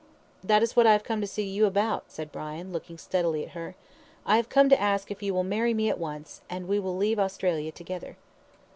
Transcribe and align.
"That 0.43 0.63
is 0.63 0.75
what 0.75 0.87
I 0.87 0.93
have 0.93 1.03
come 1.03 1.21
to 1.21 1.27
see 1.27 1.43
you 1.47 1.67
about," 1.67 2.05
said 2.07 2.31
Brian, 2.31 2.73
looking 2.73 2.97
steadily 2.97 3.43
at 3.45 3.51
her. 3.51 3.75
"I 4.25 4.37
have 4.37 4.49
come 4.49 4.67
to 4.69 4.81
ask 4.81 5.11
you 5.11 5.13
if 5.15 5.21
you 5.21 5.31
will 5.31 5.43
marry 5.43 5.75
me 5.75 5.91
at 5.91 5.99
once, 5.99 6.41
and 6.49 6.67
we 6.67 6.79
will 6.79 6.97
leave 6.97 7.19
Australia 7.19 7.71
together." 7.71 8.17